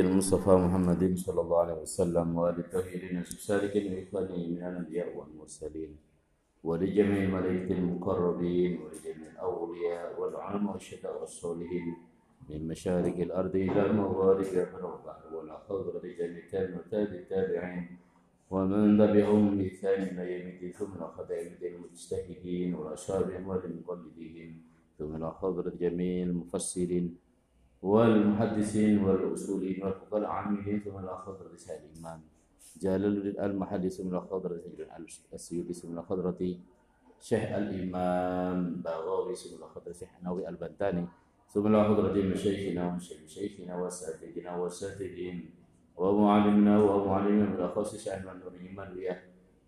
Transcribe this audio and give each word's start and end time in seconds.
المصطفى 0.00 0.50
محمد 0.50 1.16
صلى 1.16 1.40
الله 1.40 1.58
عليه 1.60 1.74
وسلم 1.74 2.36
وآل 2.38 2.58
الطاهرين 2.58 3.18
السالكين 3.18 3.92
وإخوانه 3.94 4.36
من 4.36 4.56
الأنبياء 4.56 5.16
والمرسلين 5.16 5.96
ولجميع 6.64 7.22
الملائكة 7.22 7.72
المقربين 7.78 8.80
ولجميع 8.80 9.30
الأولياء 9.32 10.20
والعلماء 10.20 10.72
والشهداء 10.72 11.20
والصالحين 11.20 11.96
من 12.50 12.68
مشارق 12.68 13.16
الأرض 13.16 13.56
إلى 13.56 13.92
مغاربها 13.92 14.64
من 14.72 14.84
البحر 14.92 15.34
والأخضر 15.36 16.00
لجميع 16.04 16.42
التابعين 16.92 17.98
ومن 18.50 18.98
تبعهم 18.98 19.58
بإحسان 19.58 20.02
إلى 20.02 20.22
يوم 20.32 20.48
الدين 20.48 20.72
ثم 20.72 21.02
أيدي 21.30 21.68
المجتهدين 21.76 22.74
وأشهادهم 22.74 23.48
والمقلدين 23.48 24.62
ثم 24.98 25.24
أخذ 25.24 25.78
جميع 25.78 26.22
المفسرين 26.26 27.16
والمحدثين 27.82 29.04
والأصولين 29.04 29.84
والفقهاء 29.84 30.20
العاملين 30.20 30.80
ثم 30.80 30.98
الأخضر 30.98 31.46
الإمام 31.70 32.20
جلال 32.80 33.40
المحدث 33.40 34.00
من 34.00 34.14
الخضرة 34.14 34.60
السيوطي 35.34 35.88
من 35.88 35.98
الخضرة 35.98 36.40
شيخ 37.20 37.42
الإمام 37.52 38.82
بغاوي 38.84 39.34
من 39.52 39.62
الخضرة 39.62 39.92
شيخ 39.92 40.08
نووي 40.22 40.48
البنتاني 40.48 41.06
ثم 41.48 41.66
الخضرة 41.74 42.22
مشايخنا 42.22 42.82
ومشايخنا 42.88 43.76
وساتذنا 43.76 44.56
وساتذين 44.56 45.50
ومعلمنا 45.96 46.82
ومعلمنا 46.82 47.44
من 47.46 47.54
الأخص 47.54 47.96
شيخ 47.96 48.14
من 48.14 48.42
الإيمان 48.54 48.96
وياه. 48.96 49.22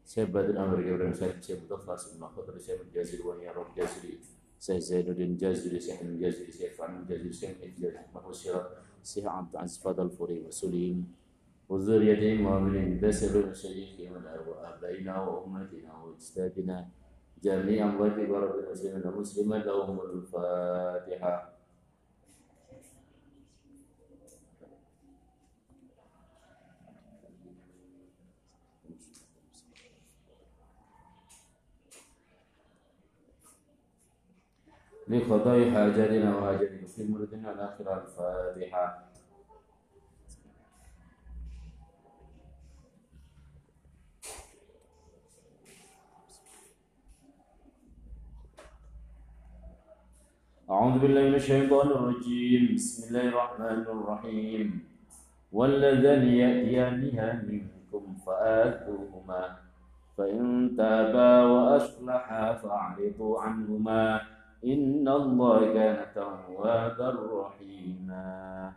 شيخ 0.07 0.29
بدر 0.29 0.51
الأمر 0.51 0.79
إبراهيم 0.79 1.15
شيخ 1.15 1.59
مطفى 1.71 2.17
من 2.17 2.23
الخضرة 2.23 2.59
شيخ 2.59 2.81
الجازري 2.81 3.23
وهي 3.23 3.49
رب 3.49 3.75
جازري. 3.77 4.19
سيد 4.65 4.79
زين 4.79 5.09
الدين 5.09 5.37
جازري 5.37 5.81
سيح 5.81 6.01
المجازري 6.01 6.53
سيح 6.53 6.73
فعن 6.73 6.97
المجازري 6.97 7.33
سيح 7.33 7.51
الإفجاز 7.51 7.95
أحمد 7.95 8.25
وسيرة 8.25 8.71
سيح 9.03 9.27
عبد 9.27 9.53
العزيز 9.55 9.79
فضل 9.79 10.07
الفوري 10.07 10.41
وسليم 10.41 11.13
وذريتهم 11.69 12.47
ومن 12.47 13.01
بسبب 13.01 13.53
شريكهم 13.53 14.25
وأبائنا 14.49 15.23
وأمتنا 15.29 15.93
وأجدادنا 16.03 16.89
جميعا 17.43 17.97
وجب 18.01 18.33
ربنا 18.33 18.75
سيدنا 18.75 19.11
مسلما 19.11 19.55
لهم 19.57 20.01
الفاتحة 20.01 21.54
لقضاء 35.09 35.71
حاجاتنا 35.71 36.37
وحاجاتنا 36.37 36.87
في 36.87 37.05
مرضنا 37.05 37.53
الآخرة 37.53 38.05
الفاتحة. 38.05 39.05
أعوذ 50.71 50.99
بالله 50.99 51.23
من 51.29 51.35
الشيطان 51.35 51.87
الرجيم. 51.87 52.75
بسم 52.75 53.09
الله 53.09 53.29
الرحمن 53.29 53.81
الرحيم. 53.85 54.69
والذين 55.53 56.25
يأتيانها 56.25 57.45
منكم 57.45 58.17
فآتوهما 58.27 59.57
فإن 60.17 60.75
تابا 60.77 61.45
وأصلحا 61.45 62.55
فأعرضوا 62.55 63.41
عنهما. 63.41 64.34
إن 64.65 65.09
الله 65.09 65.75
كان 65.75 66.15
توابا 66.15 67.09
رحيما. 67.33 68.73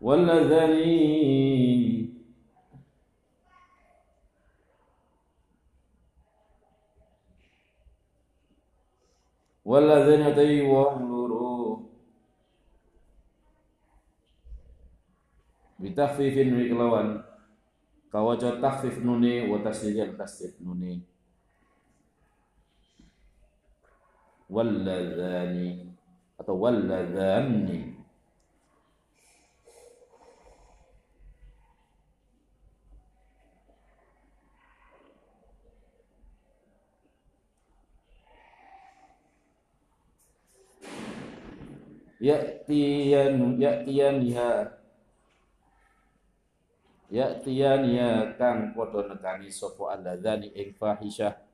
والذين 0.00 0.62
والذين 9.64 10.20
يتيوهم 10.20 11.12
بتخفيف 15.82 16.34
من 16.46 16.68
كلوان 16.68 17.24
كواجه 18.12 18.60
تخفيف 18.62 18.98
نوني 18.98 19.50
وتسجيل 19.50 20.18
تسجيل 20.18 20.54
نوني. 20.60 21.11
Walladzani 24.52 25.88
atau 26.36 26.60
walladzani 26.60 27.96
ya'tiyan 42.22 43.58
ya'tiyaniha 43.58 44.52
ya'tiyaniha 47.10 48.38
kang. 48.38 48.76
Padha 48.76 49.10
nekani 49.10 49.50
sapa 49.50 49.98
alladzani 49.98 50.54
ing 50.54 50.70
fahisyah 50.78 51.51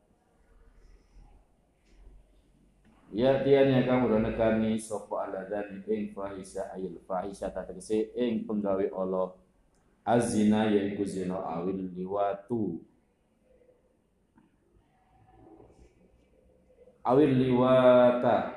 ya'tiyaniha 3.19 3.83
kang 3.83 4.07
padha 4.07 4.23
nekani 4.23 4.79
sapa 4.79 5.27
alladzani 5.27 5.83
ing 5.91 6.15
fahisyah 6.15 6.79
ayil 6.79 7.03
fahisyah 7.03 7.51
tegese 7.51 8.15
ing 8.15 8.47
penggawe 8.47 8.87
Allah. 8.95 9.35
Azina 10.07 10.71
yaiku 10.71 11.03
zina 11.03 11.37
awil 11.37 11.91
liwatu. 11.93 12.79
Awil 17.03 17.33
liwata. 17.35 18.55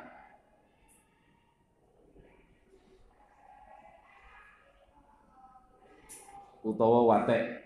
Utawa 6.61 6.99
watek. 7.09 7.65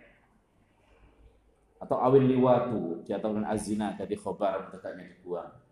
Atau 1.78 2.00
awil 2.00 2.26
liwatu 2.26 3.04
diatakan 3.04 3.46
azina 3.46 3.94
jadi 3.94 4.16
khobar 4.18 4.72
tetapnya 4.74 5.06
dibuang 5.12 5.65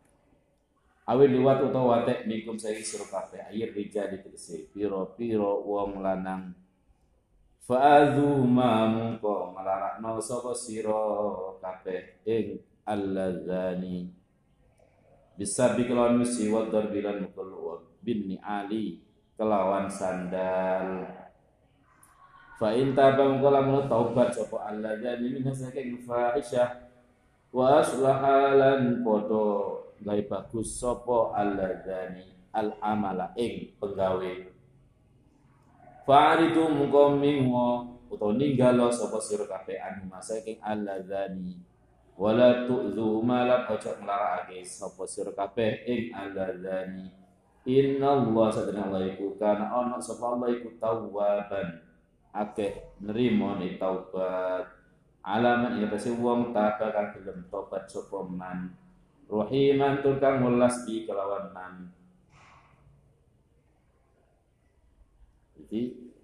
awil 1.04 1.32
liwatu 1.32 1.68
utawa 1.68 2.04
watek 2.04 2.24
saya 2.56 2.80
suruh 2.80 3.10
kafe 3.12 3.44
air 3.52 3.70
rijal 3.76 4.08
ditegese 4.08 4.72
piro 4.72 5.16
piro 5.20 5.60
wong 5.68 6.00
lanang. 6.00 6.56
Fa'adhu 7.64 8.44
ma 8.44 8.92
mungko. 8.92 9.56
Malarakno 9.56 10.20
sapa 10.20 10.52
sira 10.52 10.92
kabeh 11.64 12.20
ing 12.28 12.60
alladzani 12.84 14.12
bisa 15.34 15.74
bikelawan 15.74 16.20
misi 16.20 16.52
wa 16.52 16.68
darbilan 16.68 17.24
mukul 17.24 17.80
bin 18.04 18.36
ali. 18.44 19.00
Kelawan 19.34 19.90
sandal. 19.90 21.10
Fa 22.54 22.70
in 22.78 22.94
taba 22.94 23.34
lamun 23.34 23.90
taubat 23.90 24.30
sapa 24.30 24.70
alladzani 24.70 25.42
min 25.42 25.50
saking 25.50 25.98
fahisyah 26.06 26.86
wa 27.50 27.82
aslahalan 27.82 29.02
podo 29.02 29.83
gawe 30.04 30.22
bagus 30.28 30.78
sapa 30.84 31.34
alladzani 31.34 32.52
al 32.52 32.76
amala 32.84 33.32
ing 33.40 33.74
penggawe. 33.80 34.34
Fa'aritu 36.04 36.68
mengko 36.68 37.16
mingwo 37.16 37.68
utawa 38.12 38.36
ninggalo 38.36 38.92
sapa 38.92 39.18
sira 39.24 39.48
kabeh 39.48 39.80
anu 39.80 40.12
saking 40.20 40.60
alladzani 40.60 41.58
wala 42.14 42.70
tu'dhu 42.70 43.26
malak 43.26 43.72
ojo 43.72 43.98
nglarakake 44.04 44.62
sapa 44.62 45.08
sira 45.10 45.32
kabeh 45.34 45.82
ing 45.88 46.14
alladzani 46.14 47.24
Inna 47.64 48.20
Allah 48.20 48.52
sadana 48.52 48.92
Allah 48.92 49.08
iku 49.08 49.40
kana 49.40 49.72
ana 49.72 49.96
sapa 49.96 50.36
Allah 50.36 50.52
iku 50.52 50.76
tawwaban. 50.84 51.80
Akeh 52.36 53.00
nerima 53.00 53.56
ni 53.56 53.80
taubat. 53.80 54.68
Alaman 55.24 55.80
ya 55.80 55.88
pasti 55.88 56.12
wong 56.12 56.52
taba 56.52 56.92
kang 56.92 57.16
gelem 57.16 57.48
tobat 57.48 57.88
sapa 57.88 58.20
man 58.28 58.68
rahiman 59.30 60.04
tur 60.04 60.18
kang 60.18 60.44
welas 60.44 60.84
di 60.88 61.04
kelawan 61.08 61.52
man 61.52 61.74
jadi 65.58 65.82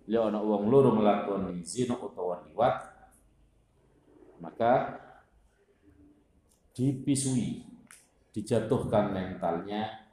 dia 0.10 0.20
ana 0.26 0.42
wong 0.42 0.68
loro 0.68 0.96
nglakoni 0.98 1.62
zina 1.62 1.96
utawa 1.96 2.42
liwat 2.50 2.76
maka 4.40 4.98
dipisui 6.74 7.64
dijatuhkan 8.32 9.12
mentalnya 9.12 10.10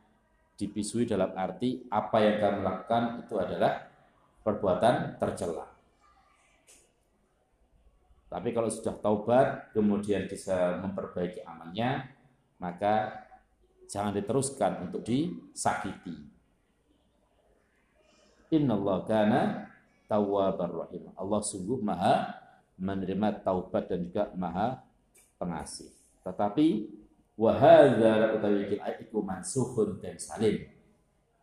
dipisui 0.56 1.04
dalam 1.04 1.36
arti 1.36 1.84
apa 1.92 2.16
yang 2.24 2.36
kamu 2.40 2.60
lakukan 2.64 3.02
itu 3.22 3.34
adalah 3.36 3.92
perbuatan 4.40 5.20
tercela. 5.20 5.68
Tapi 8.26 8.48
kalau 8.50 8.66
sudah 8.72 8.96
taubat, 8.98 9.70
kemudian 9.70 10.26
bisa 10.26 10.80
memperbaiki 10.82 11.46
amalnya, 11.46 12.10
maka 12.56 13.26
jangan 13.86 14.12
diteruskan 14.14 14.88
untuk 14.88 15.06
disakiti. 15.06 16.26
Innallaha 18.50 19.06
kana 19.06 19.40
tawwabar 20.06 20.86
rahim. 20.86 21.10
Allah 21.18 21.40
sungguh 21.42 21.82
maha 21.82 22.34
menerima 22.78 23.42
taubat 23.42 23.90
dan 23.90 24.06
juga 24.06 24.30
maha 24.38 24.82
pengasih. 25.40 25.90
Tetapi 26.22 26.90
wahadza 27.34 28.38
utawi 28.38 28.78
ayat 28.78 29.10
dan 30.00 30.16
salim. 30.16 30.56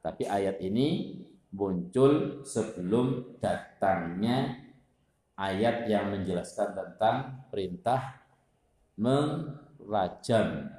Tapi 0.04 0.24
ayat 0.27 0.60
ini 0.60 1.19
muncul 1.54 2.44
sebelum 2.44 3.38
datangnya 3.39 4.57
ayat 5.38 5.88
yang 5.88 6.12
menjelaskan 6.12 6.75
tentang 6.75 7.45
perintah 7.48 8.19
merajam 8.98 10.69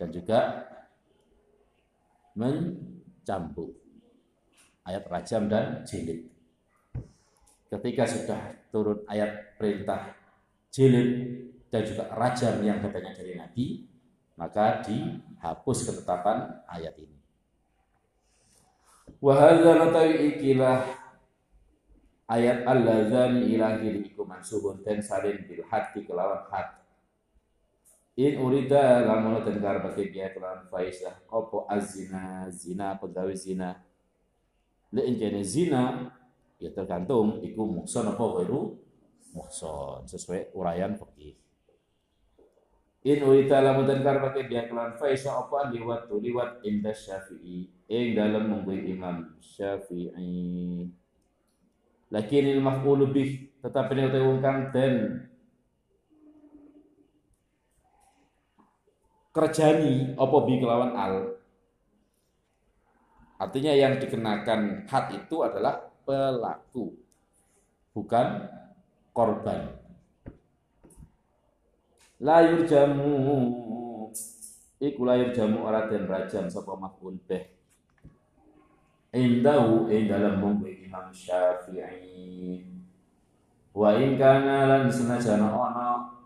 dan 0.00 0.08
juga 0.08 0.64
mencambuk. 2.32 3.76
Ayat 4.88 5.04
rajam 5.12 5.44
dan 5.44 5.84
jilid. 5.84 6.24
Ketika 7.68 8.08
sudah 8.08 8.40
turun 8.72 9.04
ayat 9.04 9.60
perintah 9.60 10.16
jilid 10.72 11.36
dan 11.68 11.84
juga 11.84 12.08
rajam 12.16 12.64
yang 12.64 12.80
katanya 12.80 13.12
dari 13.12 13.36
Nabi, 13.36 13.66
maka 14.40 14.80
dihapus 14.80 15.78
ketetapan 15.92 16.64
ayat 16.64 16.96
ini. 16.96 17.20
Wahadza 19.20 19.76
ikilah 20.08 20.80
ayat 22.24 22.64
alladzani 22.64 23.52
ilahi 23.52 24.00
iku 24.08 24.24
mansubun 24.24 24.80
ten 24.80 25.04
salin 25.04 25.44
bil 25.44 25.60
hati 25.68 26.08
kelawan 26.08 26.48
hat. 26.48 26.79
In 28.20 28.36
urida 28.36 29.00
lamun 29.08 29.40
den 29.40 29.64
bagi 29.64 30.12
dia 30.12 30.28
kelawan 30.28 30.68
faisah 30.68 31.24
opo 31.32 31.64
azina 31.64 32.52
zina 32.52 32.92
pegawai 33.00 33.32
zina. 33.32 33.80
Le 34.92 35.08
encene 35.08 35.40
zina 35.40 36.04
ya 36.60 36.68
tergantung 36.68 37.40
iku 37.40 37.64
muhson 37.64 38.12
apa 38.12 38.20
baru 38.20 38.76
muhson 39.32 40.04
sesuai 40.04 40.52
uraian 40.52 41.00
fikih. 41.00 41.32
In 43.08 43.24
urida 43.24 43.64
lamun 43.64 43.88
den 43.88 44.04
bagi 44.04 44.52
dia 44.52 44.68
kelawan 44.68 45.00
faisah 45.00 45.40
opo 45.40 45.56
liwat 45.72 46.12
liwat 46.12 46.60
indah 46.60 46.92
syafi'i 46.92 47.72
ing 47.88 48.12
dalam 48.12 48.52
mengkui 48.52 48.84
Imam 48.84 49.40
Syafi'i. 49.40 50.84
Lakin 52.12 52.44
il 52.52 52.60
maf'ul 52.60 53.08
bih 53.16 53.48
tetapi 53.64 53.96
nek 53.96 54.12
kang 54.44 54.68
den 54.76 55.24
kerjani 59.30 60.18
apa 60.18 60.36
bi 60.46 60.54
kelawan 60.58 60.92
al? 60.94 61.14
Artinya 63.40 63.72
yang 63.72 63.96
dikenakan 63.96 64.84
had 64.84 65.06
itu 65.16 65.40
adalah 65.40 65.80
pelaku 66.04 66.92
bukan 67.96 68.46
korban. 69.16 69.80
Layur 72.20 72.68
jamu 72.68 73.16
iku 74.76 75.00
layur 75.08 75.32
jamu 75.32 75.64
ora 75.64 75.88
den 75.88 76.04
rajam 76.04 76.52
sapa 76.52 76.76
maf'ul 76.76 77.16
bih. 77.24 77.48
Indahu 79.10 79.88
ing 79.88 80.06
dalam 80.06 80.38
munggu 80.38 80.68
Imam 80.68 81.08
Syafi'i. 81.10 82.62
Wa 83.72 83.96
in 83.96 84.20
kana 84.20 84.68
lan 84.68 84.84
senajan 84.86 85.42
ana 85.42 86.19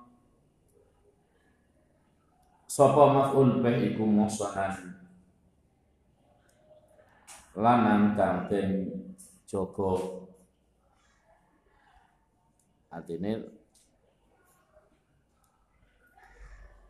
sapa 2.74 3.06
maf'ul 3.14 3.62
bih 3.62 3.94
iku 3.94 4.02
muhsanan? 4.02 4.98
Lanang 7.54 8.18
kang 8.18 8.50
jaga. 9.46 9.90
Artinya 12.90 13.38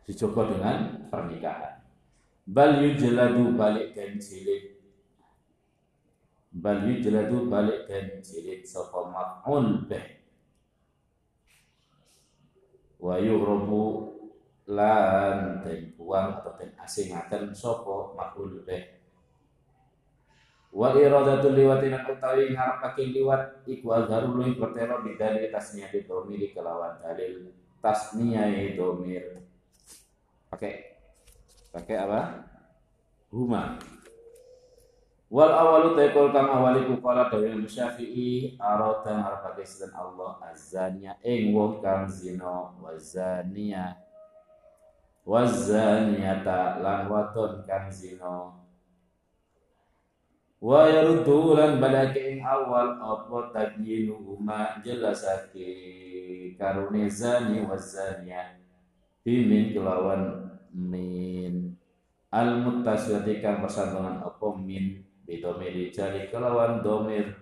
dijogo 0.09 0.41
dengan 0.49 1.05
pernikahan. 1.13 1.85
Bal 2.49 2.81
yujladu 2.81 3.53
balik 3.53 3.93
dan 3.93 4.17
cilik 4.17 4.81
bal 6.49 6.81
yujladu 6.81 7.45
balik 7.45 7.85
dan 7.85 8.25
jilid. 8.25 8.65
Sapa 8.65 9.05
maf'ul 9.05 9.85
bih 9.85 10.17
wa 12.97 13.21
yughrabu 13.21 14.14
lan 14.65 15.61
den 15.61 15.93
buang 15.93 16.41
atau 16.41 16.57
den 16.57 16.73
asingaken 16.81 17.53
sapa 17.53 18.17
maf'ul 18.17 18.65
bih 18.65 18.95
wa 20.75 20.91
iradatul 20.91 21.55
liwatin 21.55 21.95
utawi 22.03 22.51
ngarepake 22.51 23.15
liwat 23.15 23.63
iku 23.63 23.95
azharu 23.95 24.35
luwih 24.35 24.59
pertelo 24.59 24.99
bidali 24.99 25.47
tasniyah 25.47 25.93
domir 26.03 26.51
kelawan 26.51 26.99
dalil 26.99 27.55
tasniyah 27.85 28.73
domir. 28.73 29.45
Pakai 30.49 30.97
pakai 31.69 31.95
apa? 32.01 32.21
Huma. 33.29 33.77
Wal 35.29 35.51
awalu 35.51 35.97
taikul 35.97 36.29
kang 36.31 36.47
awaliku 36.47 37.01
kala 37.01 37.27
dawi 37.29 37.49
Syafi'i 37.65 38.55
arata 38.59 39.15
ngarepake 39.15 39.63
sinten 39.65 39.91
Allah 39.93 40.37
azania 40.49 41.17
ing 41.25 41.51
wong 41.53 41.81
kang 41.81 42.07
zina 42.07 42.71
wa 42.77 42.93
zania 45.25 45.33
wa 45.33 45.41
zaniata 45.45 46.77
lan 46.85 47.09
wadon 47.09 47.65
kang 47.65 47.89
zina. 47.89 48.53
Wa 50.61 50.89
yaruddu 50.89 51.57
lan 51.57 51.81
balake 51.81 52.37
ing 52.37 52.45
awal 52.45 52.97
apa 53.01 53.49
tabyinuhuma 53.53 54.81
jelasake 54.85 56.53
karune 56.57 57.09
zani 57.09 57.65
wa 57.65 57.77
zania 57.77 58.61
bimin 59.25 59.73
kelawan 59.73 60.53
min. 60.73 61.73
Al 62.29 62.61
muttasiyati 62.61 63.41
kang 63.41 63.65
persambungan 63.65 64.21
apa 64.21 64.47
min? 64.61 65.01
Bidomiri 65.25 65.89
jali 65.89 66.29
kelawan 66.29 66.85
domir 66.85 67.33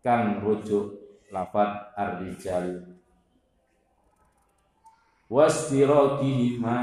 kang 0.00 0.40
rujuk 0.40 0.96
lafat 1.28 1.92
ar-rijal 1.92 2.95
wastirokihima 5.26 6.78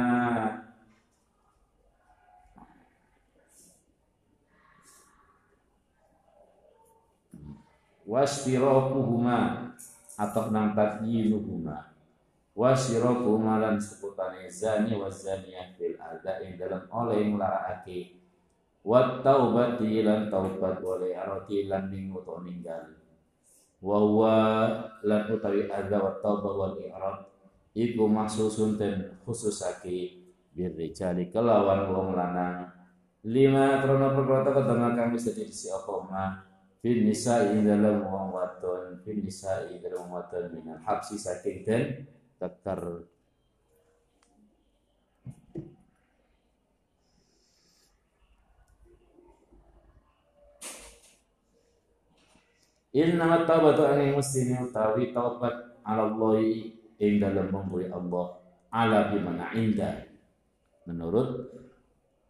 wastirokuhuma 8.03 9.71
atau 10.19 10.51
nang 10.51 10.75
tadyinuhuma 10.75 11.95
wasirokuhuma 12.53 13.63
lan 13.63 13.79
seputane 13.79 14.45
zani 14.51 14.93
wa 14.99 15.07
zaniyah 15.09 15.73
fil 15.79 15.97
adha 15.97 16.37
dalam 16.59 16.83
oleh 16.91 17.25
ake 17.73 18.19
wa 18.83 19.23
taubati 19.23 20.03
lan 20.03 20.27
taubat 20.27 20.83
wale 20.83 21.15
arati 21.15 21.71
lan 21.71 21.87
minggu 21.87 22.19
to 22.27 22.43
ninggal 22.43 22.91
wa 23.79 23.97
huwa 24.03 24.35
lan 25.07 25.31
utawi 25.31 25.71
adza 25.71 25.97
wa 26.03 26.19
taubat 26.19 26.75
i'rad 26.83 27.32
iku 27.73 28.05
mahsusun 28.05 28.77
ten 28.77 29.17
khususake 29.25 30.21
bir 30.53 30.71
rijali 30.77 31.33
kelawan 31.33 31.89
wong 31.89 32.09
lanang. 32.13 32.69
Lima 33.25 33.81
krono 33.81 34.13
perkara 34.13 34.53
ketengah 34.53 34.91
kami 34.93 35.17
sedih 35.17 35.49
si 35.49 35.73
apa 35.73 35.93
ma? 36.05 36.25
Fil 36.83 37.07
nisa'i 37.07 37.63
dalam 37.63 38.03
wong 38.05 38.35
wadon 38.35 38.99
fil 39.01 39.23
nisa'i 39.23 39.79
dalam 39.79 40.11
wadon 40.11 40.51
minal 40.51 40.77
habsi 40.83 41.15
saking 41.15 41.63
den 41.63 41.83
kekar 42.35 43.07
Inna 52.93 53.41
taubatu 53.49 53.89
angin 53.89 54.13
muslimin 54.13 54.69
utawi 54.69 55.09
taubat 55.09 55.81
ala 55.81 56.13
Allah 56.13 56.37
ing 57.03 57.19
dalam 57.19 57.51
memberi 57.51 57.91
Allah 57.91 58.39
ala 58.71 59.11
bimana 59.11 59.51
indah. 59.51 60.07
Menurut 60.87 61.51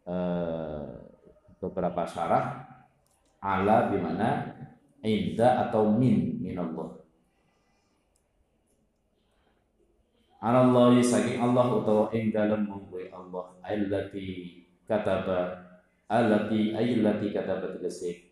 uh, 0.09 0.97
beberapa 1.61 2.03
syarah 2.09 2.65
ala 3.37 3.93
bimana 3.93 4.57
indah 5.05 5.69
atau 5.69 5.93
min 5.93 6.41
min 6.41 6.57
Allah. 6.57 6.97
Allah 10.43 10.91
saking 10.99 11.39
Allah 11.39 11.71
utawa 11.71 12.11
ing 12.11 12.35
dalam 12.35 12.67
memberi 12.67 13.07
Allah 13.13 13.55
allati 13.63 14.59
kataba 14.83 15.55
allati 16.11 16.75
ayllati 16.75 17.31
kataba 17.31 17.71
tegese 17.77 18.27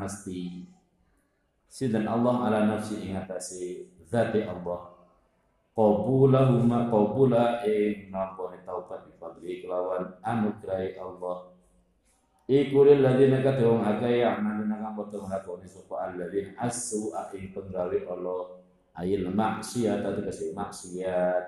mesti. 0.00 0.64
Sidan 1.72 2.04
Allah 2.04 2.36
ala 2.48 2.58
nafsi 2.68 3.00
ing 3.00 3.16
atase 3.16 3.88
zati 4.04 4.44
Allah 4.44 4.91
qabulahuma 5.72 6.92
qabula 6.92 7.64
ing 7.64 8.12
nampa 8.12 8.52
taubat 8.60 9.08
bi 9.08 9.12
fadli 9.16 9.64
kelawan 9.64 10.20
anugrahi 10.20 10.96
Allah. 11.00 11.48
Iku 12.44 12.84
lil 12.84 13.00
ladzina 13.00 13.40
kadung 13.40 13.80
akeh 13.80 14.20
amaluna 14.20 14.76
kang 14.76 14.92
kang 14.92 14.94
boten 14.98 15.24
nglakoni 15.24 15.64
sapa 15.64 16.12
alladzina 16.12 16.52
asu 16.60 17.16
ing 17.32 17.56
penggawe 17.56 17.98
Allah. 18.12 18.60
Ayil 18.92 19.32
maksiat 19.32 20.04
atau 20.04 20.20
kasih 20.20 20.52
maksiat 20.52 21.44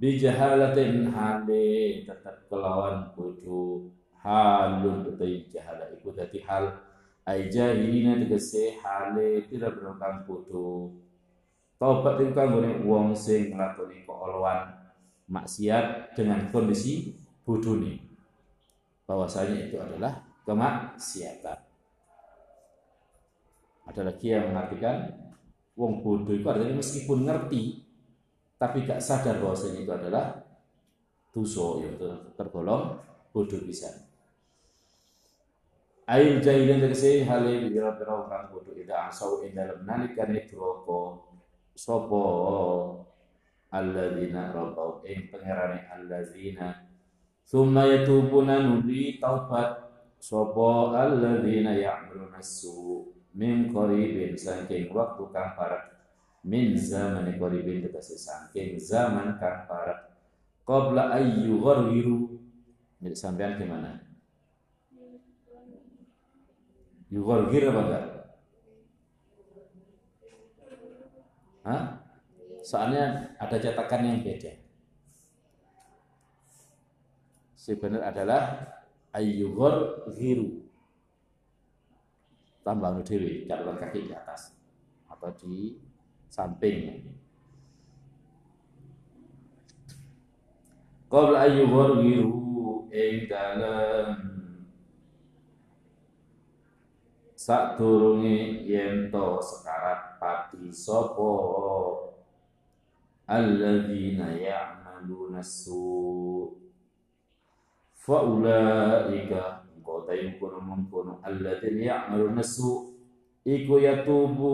bijahalatin 0.00 1.12
hale 1.12 2.00
tetap 2.08 2.48
kelawan 2.48 3.12
bodoh 3.12 3.92
halun 4.24 5.04
utai 5.04 5.44
jahala. 5.52 5.92
Iku 5.92 6.16
dadi 6.16 6.40
hal 6.48 6.80
ay 7.28 7.52
jahilina 7.52 8.16
tegese 8.16 8.80
hale 8.80 9.44
tidak 9.52 9.76
bener 9.76 10.00
kang 10.00 10.24
bodoh 10.24 10.96
Taubat 11.80 12.20
itu 12.20 12.36
kan 12.36 12.52
wong 12.84 13.16
sing 13.16 13.56
nglakoni 13.56 14.04
keolwan 14.04 14.68
maksiat 15.32 16.12
dengan 16.12 16.44
kondisi 16.52 17.16
bodoh 17.40 17.80
nih. 17.80 17.96
Bahwasanya 19.08 19.56
itu 19.64 19.80
adalah 19.80 20.20
kemaksiatan. 20.44 21.56
Ada 23.88 24.00
lagi 24.12 24.28
yang 24.28 24.52
mengartikan 24.52 25.08
wong 25.72 26.04
bodoh 26.04 26.36
itu 26.36 26.44
artinya 26.44 26.84
meskipun 26.84 27.24
ngerti 27.24 27.80
tapi 28.60 28.84
gak 28.84 29.00
sadar 29.00 29.40
bahwasanya 29.40 29.80
itu 29.80 29.92
adalah 29.96 30.36
dosa 31.32 31.80
yaitu 31.80 32.12
tergolong 32.36 33.00
bodoh 33.32 33.56
bisa. 33.64 33.88
Ail 36.04 36.44
jahilin 36.44 36.84
tegese 36.84 37.24
hale 37.24 37.72
bira-bira 37.72 38.28
kang 38.28 38.52
bodoh 38.52 38.76
ida 38.76 39.08
asau 39.08 39.40
ing 39.48 39.56
dalem 39.56 39.80
nalikane 39.88 40.44
droko 40.44 41.29
sapa 41.74 42.22
alladzina 43.70 44.50
rabau 44.54 45.02
ing 45.06 45.30
pangerane 45.30 45.86
alladzina. 45.90 46.86
Summa 47.44 47.86
yatubuna 47.86 48.62
nuli 48.62 49.18
taubat. 49.18 49.90
Sapa 50.20 50.94
alladzina 50.96 51.72
ya'maluna 51.72 52.40
su 52.44 53.08
min 53.34 53.72
qaribin. 53.72 54.36
Saking 54.36 54.92
waktu 54.92 55.24
kang 55.32 55.56
min 56.44 56.76
zaman 56.76 57.28
qaribin 57.36 57.84
tegese 57.84 58.16
saking 58.16 58.80
zaman 58.80 59.36
kang 59.36 59.68
parat 59.68 60.08
qabla 60.64 61.12
ayyu 61.16 61.60
gharwiru 61.60 62.40
sampean 63.16 63.56
gimana? 63.56 63.96
Yughargir 67.10 67.66
apa 67.66 67.80
enggak? 67.82 68.04
Hah? 71.70 72.02
Soalnya 72.66 73.30
ada 73.38 73.56
cetakan 73.56 74.02
yang 74.02 74.18
beda. 74.26 74.50
Sebenarnya 77.54 78.10
adalah 78.10 78.42
ayyughor 79.14 80.06
ghiru. 80.18 80.66
Tambah 82.66 83.06
dewi, 83.06 83.46
catatan 83.46 83.78
kaki 83.78 84.10
di 84.10 84.12
atas 84.12 84.58
atau 85.06 85.30
di 85.38 85.78
samping. 86.26 87.06
Qabla 91.06 91.46
ayyughor 91.46 92.02
ghiru 92.02 92.90
ing 92.90 93.30
dalam 93.30 94.18
sak 97.38 97.80
durunge 97.80 98.66
yen 98.68 99.08
to 99.08 99.40
sekarat 99.40 100.09
pati 100.50 100.74
sapa 100.74 101.30
alladzina 103.30 104.34
ya'maluna 104.34 105.38
su 105.38 106.50
fa 107.94 108.26
ulaika 108.26 109.62
kotain 109.78 110.34
kono 110.42 110.58
mengkono 110.58 111.22
alladzina 111.22 112.10
ya'maluna 112.10 112.42
su 112.42 112.98
iku 113.46 113.78
yatubu 113.78 114.50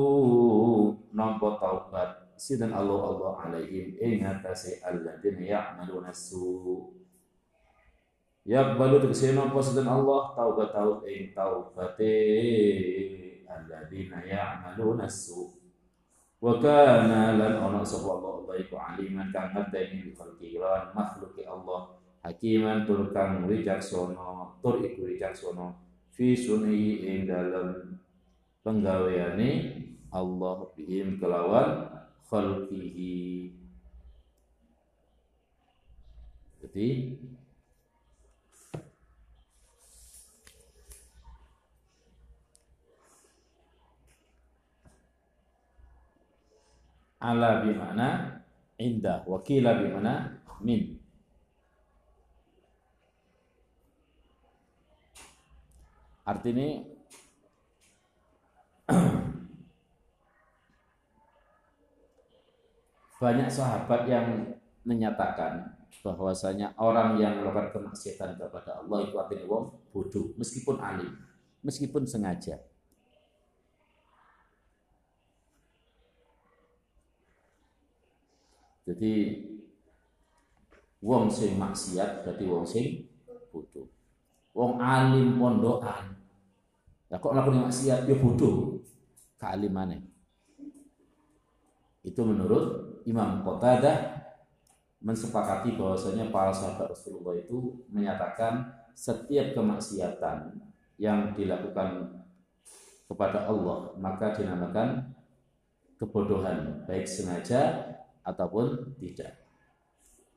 nampa 1.17 1.57
taubat. 1.57 2.29
Sidan 2.37 2.77
Allah 2.77 3.01
Allah 3.01 3.35
alaihim. 3.49 3.97
Ing 3.97 4.21
atase 4.21 4.85
alladzina 4.85 5.41
ya'maluna 5.41 6.13
su 6.13 6.93
Yakbalu 8.45 9.01
tegese 9.03 9.33
napa 9.33 9.59
sinten 9.59 9.89
Allah 9.89 10.37
taubat 10.37 10.71
taub 10.71 11.03
ing 11.09 11.33
taubate 11.33 12.13
alladzina 13.49 14.21
ya'maluna 14.23 15.09
su 15.09 15.56
wa 16.43 16.53
kana 16.61 17.41
lan 17.41 17.55
ana 17.57 17.81
sapa 17.81 18.21
Allah 18.21 18.55
iku 18.61 18.77
aliman 18.77 19.33
kang 19.33 19.53
ngerteni 19.57 20.05
bi 20.05 20.13
khalqi 20.13 20.61
lan 20.61 20.93
makhluki 20.93 21.43
Allah 21.49 21.97
hakiman 22.25 22.85
tur 22.85 23.09
kang 23.15 23.49
wicaksana 23.49 24.57
tur 24.61 24.81
iku 24.85 25.09
wicaksana 25.09 25.73
fi 26.13 26.37
sunni 26.37 27.05
ing 27.05 27.29
dalem 27.29 28.01
penggaweane 28.65 29.51
Allah 30.11 30.73
bihim 30.73 31.21
kelawan 31.21 31.93
khalqihi. 32.27 33.53
Jadi 36.63 36.89
ala 47.27 47.67
bimana 47.67 48.39
indah. 48.79 49.27
Wakila 49.27 49.83
bimana 49.83 50.39
min. 50.63 50.95
Artinya 56.27 56.83
banyak 63.23 63.51
sahabat 63.51 64.07
yang 64.11 64.55
menyatakan 64.87 65.67
bahwasanya 66.03 66.75
orang 66.79 67.19
yang 67.19 67.43
melakukan 67.43 67.75
kemaksiatan 67.75 68.39
kepada 68.39 68.79
Allah 68.79 69.07
itu 69.07 69.19
artinya 69.19 69.47
wong 69.51 69.75
bodoh 69.91 70.31
meskipun 70.39 70.79
alim 70.79 71.11
meskipun 71.67 72.07
sengaja 72.07 72.63
Jadi 78.87 79.43
wong 81.03 81.27
sing 81.27 81.59
maksiat 81.59 82.23
berarti 82.23 82.45
wong 82.47 82.63
sing 82.63 83.11
bodoh. 83.51 83.91
Wong 84.55 84.79
alim 84.79 85.35
pondokan. 85.37 86.15
Ya 87.11 87.19
kok 87.19 87.35
maksiat 87.35 88.07
ya 88.07 88.17
bodoh. 88.17 88.79
Kealimane. 89.37 90.07
Itu 92.07 92.23
menurut 92.23 93.03
Imam 93.05 93.43
Qatadah 93.43 94.17
mensepakati 95.03 95.77
bahwasanya 95.77 96.31
para 96.31 96.55
sahabat 96.55 96.95
Rasulullah 96.95 97.37
itu 97.37 97.85
menyatakan 97.93 98.71
setiap 98.97 99.53
kemaksiatan 99.53 100.57
yang 100.97 101.37
dilakukan 101.37 102.25
kepada 103.07 103.47
Allah 103.47 103.93
maka 104.01 104.35
dinamakan 104.35 105.15
kebodohan 106.01 106.83
baik 106.89 107.07
sengaja 107.07 107.93
ataupun 108.27 108.99
tidak. 108.99 109.47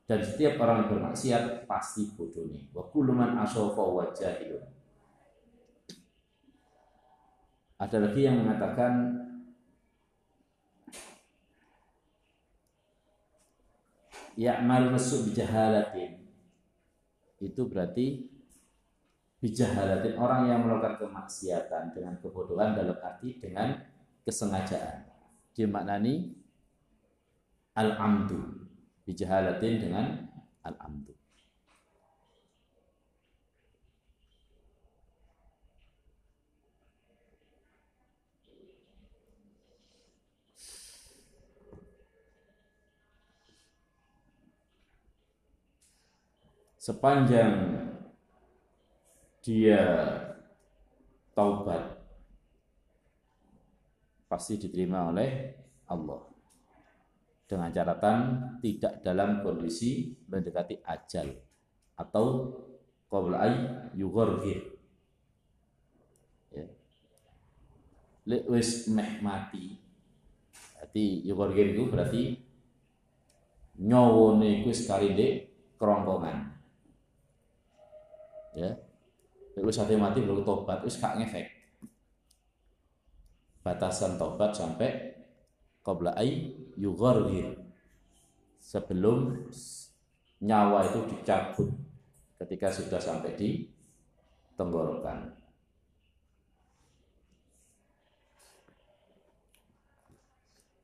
Dan 0.06 0.22
setiap 0.22 0.58
orang 0.62 0.86
yang 0.86 0.90
bermaksiat 0.94 1.66
pasti 1.66 2.14
bodoh 2.14 2.46
nih. 2.46 2.70
Wa 2.70 2.86
kullu 2.90 3.14
man 3.14 3.38
asofa 3.42 3.82
wa 3.82 4.10
jahilun. 4.10 4.62
Ada 7.80 7.96
lagi 7.96 8.20
yang 8.28 8.44
mengatakan 8.44 8.92
Ya'mal 14.36 14.92
masuk 14.92 15.32
bijahalatin 15.32 16.28
Itu 17.40 17.72
berarti 17.72 18.28
Bijahalatin 19.40 20.20
Orang 20.20 20.48
yang 20.48 20.60
melakukan 20.64 21.08
kemaksiatan 21.08 21.96
Dengan 21.96 22.20
kebodohan 22.20 22.76
dalam 22.76 23.00
arti 23.00 23.40
dengan 23.40 23.80
kesengajaan 24.28 25.08
Dimaknani 25.56 26.39
al-amdu. 27.80 28.68
Bijahalatin 29.08 29.74
dengan 29.80 30.06
al-amdu. 30.60 31.16
Sepanjang 46.80 47.76
dia 49.44 49.84
taubat 51.36 52.00
pasti 54.26 54.56
diterima 54.56 55.12
oleh 55.12 55.54
Allah 55.92 56.39
dengan 57.50 57.74
catatan 57.74 58.18
tidak 58.62 59.02
dalam 59.02 59.42
kondisi 59.42 60.14
mendekati 60.30 60.78
ajal 60.86 61.34
atau 61.98 62.54
qabla 63.10 63.42
ay 63.42 63.54
yughorgir 63.98 64.78
ya. 66.54 66.62
lek 68.30 68.46
meh 68.94 69.10
mati. 69.18 69.74
Berarti 70.78 71.26
yukorgir 71.26 71.74
itu 71.74 71.90
berarti 71.90 72.22
nyawone 73.82 74.62
iku 74.62 74.70
kari 74.86 75.18
ndek 75.18 75.32
kerongkongan. 75.74 76.54
Ya. 78.54 78.78
Lek 79.58 79.64
wis 79.66 79.82
mati 79.98 80.22
baru 80.22 80.46
tobat 80.46 80.86
wis 80.86 81.02
gak 81.02 81.18
ngefek. 81.18 81.50
Batasan 83.66 84.14
tobat 84.22 84.54
sampai 84.54 85.09
qabla 85.80 86.12
ay 86.16 86.52
sebelum 88.60 89.48
nyawa 90.40 90.88
itu 90.88 91.00
dicabut 91.12 91.68
ketika 92.40 92.72
sudah 92.72 93.00
sampai 93.00 93.36
di 93.36 93.68
tenggorokan. 94.56 95.40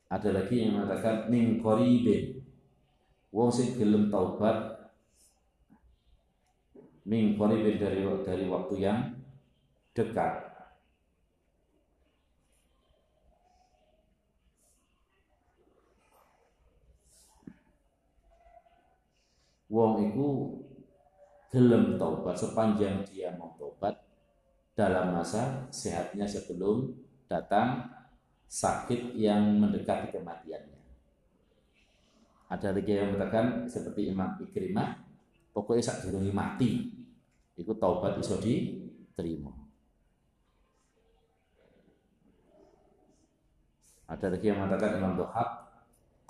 Ada 0.07 0.31
lagi 0.31 0.63
yang 0.63 0.79
mengatakan 0.79 1.27
min 1.27 1.59
qaribin. 1.59 2.39
Wong 3.35 3.51
sing 3.51 3.75
gelem 3.75 4.09
taubat 4.09 4.87
min 7.05 7.35
qaribin 7.35 7.77
dari 7.77 8.01
dari 8.23 8.45
waktu 8.47 8.75
yang 8.81 8.99
dekat. 9.93 10.46
Wong 19.67 20.15
itu 20.15 20.27
gelem 21.51 21.99
taubat 21.99 22.39
sepanjang 22.39 23.03
dia 23.07 23.35
mau 23.35 23.55
taubat 23.59 23.99
dalam 24.77 25.17
masa 25.17 25.67
sehatnya 25.73 26.29
sebelum 26.29 26.95
datang 27.27 27.91
sakit 28.47 29.19
yang 29.19 29.59
mendekati 29.59 30.15
kematiannya. 30.15 30.79
Ada 32.47 32.71
lagi 32.71 32.95
yang 32.95 33.11
mengatakan 33.11 33.67
seperti 33.67 34.15
Imam 34.15 34.39
Ikrimah, 34.39 35.03
pokoknya 35.51 35.83
saat 35.83 36.07
durungi 36.07 36.31
mati, 36.31 36.95
itu 37.59 37.73
taubat 37.75 38.15
iso 38.23 38.39
diterima. 38.39 39.51
Ada 44.07 44.31
lagi 44.31 44.47
yang 44.47 44.63
mengatakan 44.63 45.03
Imam 45.03 45.19
Dohab, 45.19 45.49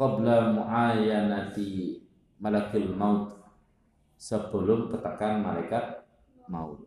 qabla 0.01 0.57
mu'ayanati 0.57 2.06
malakil 2.37 2.93
maut 2.93 3.33
sebelum 4.17 4.93
ketekan 4.93 5.45
malaikat 5.45 6.05
maut. 6.49 6.85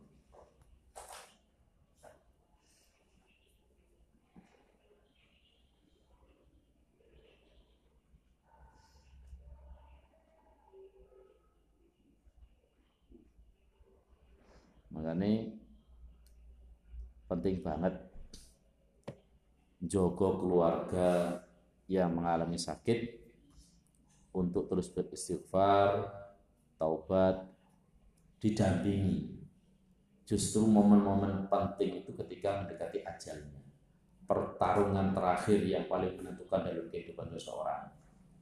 Makanya 14.89 15.47
penting 17.29 17.63
banget 17.63 17.95
jogo 19.79 20.43
keluarga 20.43 21.39
yang 21.87 22.11
mengalami 22.11 22.59
sakit 22.59 23.28
untuk 24.39 24.71
terus 24.71 24.87
beristighfar, 24.95 26.07
taubat, 26.79 27.43
didampingi. 28.39 29.35
Justru 30.23 30.63
momen-momen 30.63 31.51
penting 31.51 32.05
itu 32.05 32.15
ketika 32.15 32.63
mendekati 32.63 33.03
ajalnya. 33.03 33.59
Pertarungan 34.29 35.11
terakhir 35.11 35.59
yang 35.65 35.89
paling 35.89 36.15
menentukan 36.15 36.61
dalam 36.63 36.87
kehidupan 36.87 37.33
seseorang. 37.33 37.91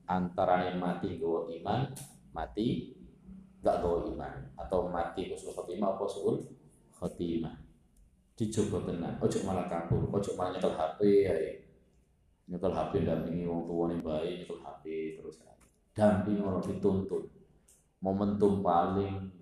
Antara 0.08 0.68
yang 0.68 0.84
mati 0.84 1.16
gawa 1.16 1.48
iman, 1.48 1.96
mati 2.36 2.92
gak 3.64 3.79
gawa 3.79 4.03
iman. 4.12 4.51
Atau 4.60 4.92
mati 4.92 5.31
usul 5.31 5.55
khotimah 5.55 5.96
atau 5.96 6.05
usul 6.05 6.36
khotimah. 7.00 7.55
Dicoba 8.38 8.86
tenang, 8.86 9.18
ojo 9.18 9.40
malah 9.50 9.66
kabur, 9.66 10.14
ojo 10.14 10.31
malah 10.38 10.53
nyetel 10.53 10.75
HP 10.77 11.00
ya. 11.25 11.33
Nyetel 12.53 12.70
HP 12.70 13.01
dampingi 13.01 13.50
wong 13.50 13.66
tua 13.66 13.90
nih 13.90 13.98
bayi, 14.03 14.31
nyetel 14.44 14.62
HP 14.62 14.83
terus 15.18 15.42
damping 15.98 16.46
orang 16.46 16.62
dituntut 16.62 17.25
momentum 17.98 18.62
paling 18.62 19.33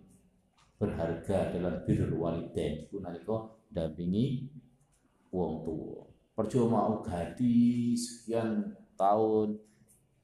berharga 0.80 1.52
dalam 1.52 1.84
birrul 1.84 2.15
walidain 2.15 2.88
itu 2.88 3.04
nalika 3.04 3.60
dampingi 3.68 4.48
wong 5.36 5.68
tua 5.68 6.08
percuma 6.32 7.04
gadi 7.04 7.91
sekian 8.00 8.72
tahun 8.96 9.60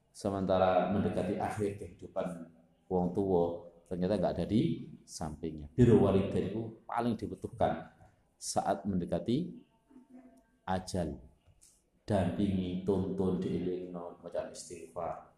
sementara 0.08 0.88
mendekati 0.88 1.36
akhir 1.36 1.76
kehidupan 1.76 2.48
wong 2.88 3.12
tua 3.12 3.68
ternyata 3.92 4.16
nggak 4.16 4.34
ada 4.40 4.46
di 4.48 4.88
sampingnya. 5.04 5.68
Birrul 5.76 6.00
walidain 6.00 6.48
itu 6.48 6.80
paling 6.88 7.12
dibutuhkan 7.12 7.92
saat 8.40 8.88
mendekati 8.88 9.52
ajal. 10.64 11.12
Dampingi 12.08 12.88
tuntun 12.88 13.36
diiling 13.36 13.92
macam 13.92 14.48
istighfar 14.48 15.31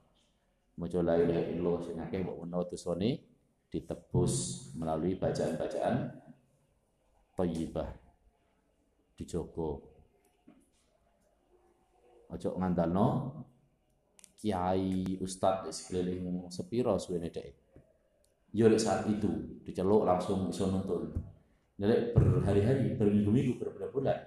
maca 0.79 0.99
la 1.03 1.15
ilaha 1.19 1.43
illallah 1.51 1.79
sing 1.87 1.97
akeh 2.03 2.21
mbok 2.23 2.71
dosane 2.71 3.11
ditebus 3.71 4.35
melalui 4.79 5.19
bacaan-bacaan 5.19 5.95
thayyibah 7.35 7.91
dijogo. 9.19 9.95
Aja 12.31 12.51
ngandalno 12.51 13.07
kiai 14.39 15.19
ustad 15.23 15.71
sekeliling 15.71 16.51
sepiro 16.51 16.99
suwene 16.99 17.31
dek 17.31 17.65
yo 18.55 18.71
saat 18.79 19.07
itu 19.11 19.63
diceluk 19.67 20.07
langsung 20.07 20.51
bisa 20.51 20.67
nonton 20.71 21.11
Nek 21.75 22.15
berhari-hari, 22.15 22.95
berminggu-minggu, 22.95 23.59
berbulan-bulan 23.59 24.19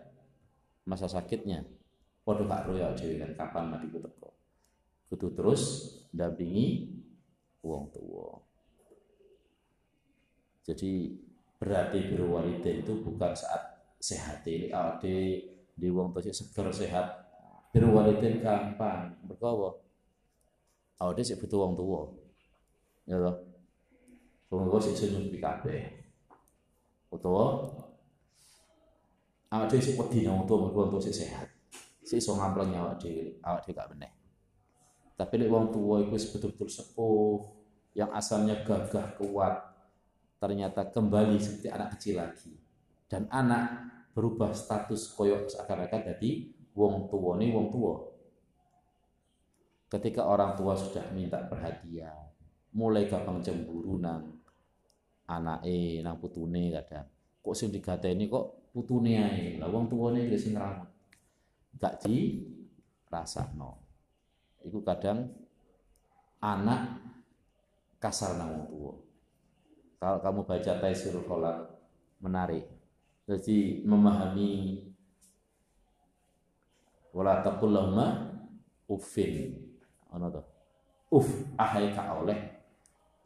masa 0.83 1.07
sakitnya, 1.07 1.63
podo 2.27 2.43
gak 2.43 2.67
roya 2.67 2.91
kan 2.91 3.31
kapan 3.39 3.71
mati 3.71 3.87
ku 3.87 4.03
kudu 5.07 5.33
terus 5.33 5.61
dampingi 6.11 6.93
wong 7.63 7.91
tua. 7.91 8.43
Jadi 10.67 11.15
berarti 11.57 12.11
berwalida 12.11 12.69
itu 12.69 12.93
bukan 13.01 13.31
saat 13.31 13.87
sehat 13.97 14.43
ini. 14.43 14.67
Ade 14.69 15.17
di 15.73 15.87
wong 15.87 16.11
tua 16.11 16.27
seger 16.27 16.67
sehat. 16.71 17.05
Berwalida 17.71 18.27
gampang. 18.43 19.15
Berkawa 19.23 19.87
ade 20.97 21.21
sih 21.21 21.37
butuh 21.37 21.61
wong 21.61 21.73
tua 21.77 22.01
ya 23.05 23.21
loh 23.21 23.37
wong 24.49 24.65
tua 24.65 24.81
sih 24.81 24.97
senyum 24.97 25.29
di 25.29 25.37
kafe 25.37 25.93
utawa 27.13 27.69
awake 29.53 29.77
sih 29.77 29.93
wedi 29.93 30.25
nang 30.25 30.43
wong 30.43 30.45
tua 30.49 30.89
wong 30.89 30.99
sih 30.99 31.13
sehat. 31.13 31.47
Sih 32.03 32.19
so 32.23 32.39
ngampleng 32.39 32.71
awak 32.75 32.99
dhewe 33.03 33.35
awak 33.43 33.63
dhewe 33.63 33.75
gak 33.75 33.91
tapi 35.17 35.33
lek 35.41 35.49
wong 35.49 35.73
tua 35.73 36.05
itu 36.05 36.13
betul-betul 36.13 36.69
sepuh, 36.69 37.41
yang 37.97 38.13
asalnya 38.13 38.61
gagah 38.61 39.17
kuat, 39.17 39.73
ternyata 40.37 40.85
kembali 40.93 41.41
seperti 41.41 41.73
anak 41.73 41.97
kecil 41.97 42.21
lagi. 42.21 42.53
Dan 43.09 43.25
anak 43.33 43.89
berubah 44.13 44.53
status 44.53 45.09
koyok 45.17 45.49
seakan-akan 45.49 46.13
jadi 46.13 46.53
wong 46.77 47.09
tua 47.09 47.33
nih 47.41 47.49
wong 47.49 47.67
tua. 47.73 47.93
Ketika 49.89 50.29
orang 50.29 50.53
tua 50.53 50.77
sudah 50.77 51.09
minta 51.17 51.41
perhatian, 51.41 52.29
mulai 52.77 53.09
gampang 53.09 53.41
cemburu 53.41 53.97
nang 53.97 54.37
anak 55.25 55.65
eh 55.65 56.05
nang 56.05 56.21
putune 56.21 56.69
kadang. 56.69 57.09
Kok 57.41 57.55
sing 57.57 57.73
digateni 57.73 58.29
kok 58.29 58.69
putune 58.69 59.17
ae. 59.17 59.57
Lah 59.57 59.71
wong 59.71 59.89
tuane 59.89 60.29
sing 60.37 60.53
ngramut. 60.53 60.91
Gak 61.79 62.05
di 62.05 62.43
rasakno 63.07 63.86
itu 64.67 64.83
kadang 64.83 65.31
anak 66.43 66.99
kasar 67.97 68.37
nang 68.37 68.67
tua. 68.69 68.93
Kalau 69.97 70.19
kamu 70.21 70.39
baca 70.45 70.71
Taisirul 70.77 71.25
Kholak 71.25 71.57
menarik. 72.21 72.69
Jadi 73.27 73.81
memahami 73.83 74.83
wala 77.11 77.41
taqul 77.41 77.75
uffin. 78.87 79.57
Ana 80.13 80.31
to. 80.31 80.43
Uf 81.07 81.27
ahai 81.55 81.95
ka 81.95 82.19
oleh 82.19 82.35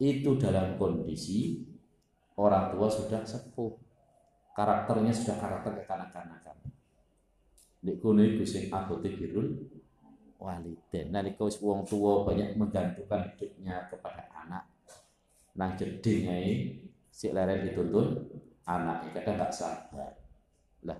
itu 0.02 0.34
dalam 0.38 0.78
kondisi 0.78 1.62
orang 2.38 2.74
tua 2.74 2.88
sudah 2.88 3.22
sepuh. 3.22 3.74
Karakternya 4.52 5.12
sudah 5.14 5.40
karakter 5.40 5.72
kekanak-kanakan. 5.80 6.56
Nek 7.82 7.96
kono 7.98 8.20
iku 8.20 8.44
sing 8.44 8.68
abote 8.68 9.10
birul 9.16 9.48
waliden. 10.42 11.14
Nalika 11.14 11.46
wis 11.46 11.62
wong 11.62 11.86
tua 11.86 12.26
banyak 12.26 12.58
menggantungkan 12.58 13.30
hidupnya 13.32 13.86
kepada 13.86 14.26
anak. 14.34 14.66
Nang 15.54 15.78
jeding 15.78 16.26
ae 16.26 16.52
si 17.08 17.30
leren 17.30 17.62
dituntun 17.62 18.26
anak 18.66 19.14
kadang 19.14 19.38
nggak 19.38 19.54
sabar. 19.54 20.12
Lah 20.82 20.98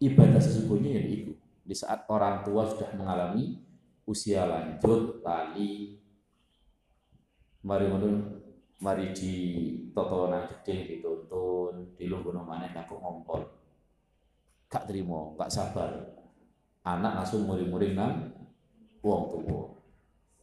ibadah 0.00 0.40
sesungguhnya 0.40 0.96
yang 0.96 1.08
itu 1.12 1.32
di 1.60 1.76
saat 1.76 2.08
orang 2.08 2.40
tua 2.42 2.64
sudah 2.64 2.88
mengalami 2.96 3.60
usia 4.08 4.42
lanjut 4.48 5.22
lali 5.22 6.00
mari 7.62 7.86
menun 7.86 8.16
mari 8.80 9.12
di 9.12 9.34
totonan 9.92 10.48
gede 10.48 10.96
dituntun 10.96 11.94
di 11.94 12.08
lungguh 12.08 12.32
mana 12.32 12.72
aku 12.72 12.96
ngompol 12.96 13.44
gak 14.66 14.88
terima 14.88 15.36
gak 15.36 15.52
sabar 15.52 15.92
anak 16.82 17.22
langsung 17.22 17.44
muring-muring 17.44 17.92
nang 17.92 18.32
wong 19.00 19.22
tua 19.32 19.64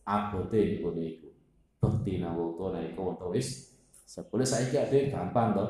abote 0.05 0.57
niku 0.57 0.93
niku 0.93 1.29
bekti 1.77 2.21
nang 2.21 2.37
wong 2.37 2.57
tua 2.57 2.77
niku 2.77 2.99
wong 3.01 3.15
tua 3.17 3.33
wis 3.33 3.73
sepuluh 4.07 4.45
saya 4.47 4.85
ada 4.85 4.97
gampang 5.09 5.53
toh 5.53 5.69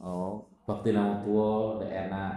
oh 0.00 0.32
bekti 0.64 0.90
nang 0.92 1.24
wong 1.24 1.80
tua 1.80 1.84
enak. 1.86 2.34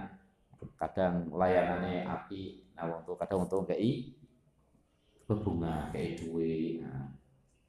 Kadang 0.76 1.30
layanannya 1.32 2.04
api 2.04 2.74
nah 2.76 2.90
wong 2.90 3.06
tua 3.08 3.16
kadang 3.16 3.46
wong 3.46 3.50
tua 3.54 3.64
kayak 3.64 4.12
berbunga 5.30 5.88
kayak 5.94 6.20
duit. 6.20 6.84
Nah 6.84 7.16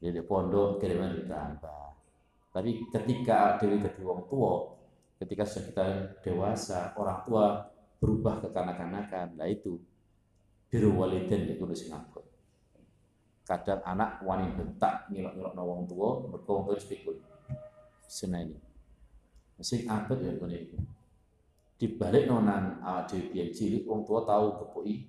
jadi 0.01 0.21
pondok 0.25 0.81
kiriman 0.81 1.13
ditambah. 1.13 1.85
Tapi 2.51 2.89
ketika 2.89 3.55
dewi 3.61 3.79
jadi 3.79 4.01
wong 4.01 4.27
tua 4.27 4.75
ketika 5.21 5.45
sudah 5.45 5.65
kita 5.71 5.85
dewasa 6.25 6.91
orang 6.97 7.21
tua 7.23 7.45
berubah 8.01 8.43
ke 8.43 8.47
kanak-kanakan. 8.51 9.37
Nah 9.37 9.47
itu 9.49 9.77
biru 10.67 10.91
waliden 10.95 11.47
itu 11.47 11.63
sing 11.75 11.89
ngangkut 11.95 12.25
kadang 13.47 13.79
anak 13.87 14.19
wani 14.27 14.51
bentak 14.51 15.07
ngilok-ngilok 15.07 15.53
na 15.55 15.63
wong 15.63 15.87
tua 15.87 16.27
mergo 16.27 16.51
wong 16.51 16.63
tua 16.67 16.75
sepikul 16.75 17.15
ini 18.07 18.59
sing 19.63 19.87
abet 19.87 20.19
ya 20.19 20.35
kene 20.35 20.57
iku 20.67 20.77
dibalik 21.79 22.27
nonan 22.27 22.83
dhewe 23.07 23.31
piye 23.31 23.45
cilik 23.55 23.87
wong 23.87 24.03
tua 24.03 24.27
tahu 24.27 24.59
kepoi 24.59 25.07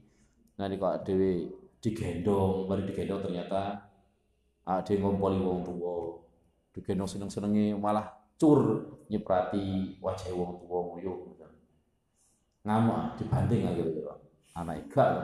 nah 0.58 0.70
kok 0.70 1.02
dhewe 1.02 1.50
digendong 1.82 2.70
baru 2.70 2.82
digendong 2.86 3.22
ternyata 3.26 3.90
yang 4.68 5.00
ngompoli 5.02 5.38
wong 5.42 5.66
tua 5.66 6.22
digendong 6.76 7.10
seneng 7.10 7.30
senengi 7.30 7.74
malah 7.74 8.06
cur 8.38 8.86
nyeprati 9.10 9.98
wajah 9.98 10.30
wong 10.30 10.62
tua 10.62 10.78
nguyuh. 10.94 11.18
Ngamuk 12.62 13.16
dibanding 13.16 13.64
aja 13.64 13.82
gitu 13.82 14.02
anak 14.52 14.84
ikat 14.86 15.14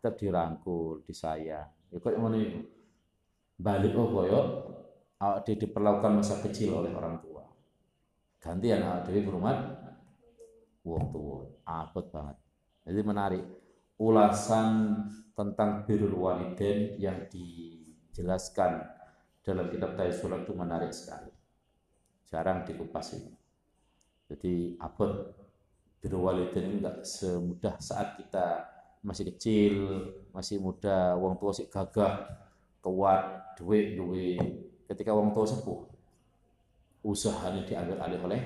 tetap 0.00 0.16
dirangkul 0.16 1.04
disayang. 1.04 1.68
Ya 1.92 2.00
kok 2.00 2.16
yang 2.16 2.32
ini 2.32 2.64
balik 3.60 3.92
oh 3.92 4.08
koyo 4.08 4.40
awak 5.20 5.44
dia 5.44 5.60
diperlakukan 5.60 6.24
masa 6.24 6.40
kecil 6.40 6.80
oleh 6.80 6.88
orang 6.96 7.20
tua. 7.20 7.44
Gantian 8.40 8.80
awak 8.80 9.12
dia 9.12 9.20
berumah 9.20 9.76
wong 10.88 11.04
tua. 11.12 11.44
Abot 11.68 12.08
banget. 12.08 12.40
Jadi 12.88 13.00
menarik. 13.04 13.44
Ulasan 14.00 14.96
tentang 15.36 15.84
birrul 15.84 16.16
waliden 16.16 16.96
yang 16.96 17.28
di 17.28 17.76
jelaskan 18.16 18.80
dalam 19.44 19.68
kitab 19.68 19.92
Surat 20.16 20.48
itu 20.48 20.56
menarik 20.56 20.88
sekali. 20.88 21.28
Jarang 22.24 22.64
dikupas 22.64 23.12
ini. 23.20 23.36
Jadi 24.24 24.80
abad 24.80 25.36
biru 26.00 26.24
walidin 26.24 26.64
ini 26.64 26.74
enggak 26.80 27.04
semudah 27.04 27.76
saat 27.76 28.16
kita 28.16 28.79
masih 29.00 29.32
kecil, 29.32 29.74
masih 30.30 30.60
muda, 30.60 31.16
wong 31.16 31.40
tua 31.40 31.52
sih 31.56 31.66
gagah, 31.68 32.28
kuat, 32.84 33.56
duit, 33.56 33.96
duit. 33.96 34.44
Ketika 34.84 35.16
wong 35.16 35.32
tua 35.32 35.48
sepuh, 35.48 35.88
usaha 37.04 37.48
ini 37.52 37.64
diambil 37.64 37.96
alih 38.00 38.20
oleh 38.20 38.42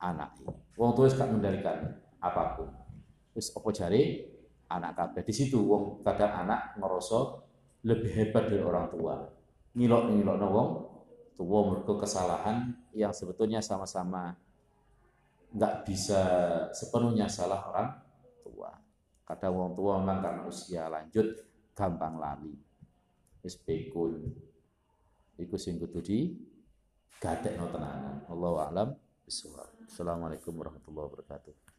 anak. 0.00 0.36
Wong 0.76 0.92
tua 0.92 1.08
sekat 1.08 1.32
mengendalikan 1.32 1.96
apa 2.20 2.56
pun. 2.56 2.68
Terus 3.32 3.52
apa 3.52 3.68
jari 3.72 4.02
anak 4.68 4.92
kabeh. 4.96 5.22
Di 5.24 5.34
situ 5.34 5.60
wong 5.60 6.04
kadang 6.04 6.44
anak 6.46 6.76
ngerosok 6.76 7.24
lebih 7.86 8.10
hebat 8.12 8.50
dari 8.50 8.64
orang 8.64 8.86
tua. 8.92 9.14
Ngilok 9.76 10.02
ngilok 10.12 10.36
wong 10.52 10.68
tua 11.36 11.60
mereka 11.68 11.92
kesalahan 12.00 12.72
yang 12.96 13.12
sebetulnya 13.12 13.60
sama-sama 13.60 14.32
nggak 15.52 15.88
bisa 15.88 16.20
sepenuhnya 16.72 17.28
salah 17.28 17.60
orang. 17.72 17.88
Kadang 19.26 19.58
wong 19.58 19.72
tua 19.74 19.98
memang 19.98 20.22
karena 20.22 20.42
usia 20.46 20.86
lanjut 20.86 21.26
gampang 21.74 22.14
lali. 22.14 22.54
Wis 23.42 23.58
bekul. 23.58 24.22
Iku 25.36 25.58
sing 25.58 25.82
kudu 25.82 25.98
di 25.98 26.30
gadekno 27.18 27.66
tenanan. 27.68 28.22
Allahu 28.30 28.56
a'lam 28.62 28.88
bishawab. 29.26 29.68
Assalamualaikum 29.84 30.54
warahmatullahi 30.54 31.06
wabarakatuh. 31.10 31.75